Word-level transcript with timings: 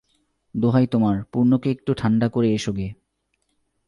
দোহাই 0.55 0.87
তোমার, 0.87 1.23
পূর্ণকে 1.23 1.71
একটু 1.71 1.93
ঠাণ্ডা 1.93 2.29
করে 2.29 2.53
এসোগে। 2.53 2.87